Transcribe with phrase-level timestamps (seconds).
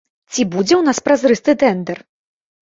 [0.31, 2.05] Ці будзе ў нас празрысты тэндэр?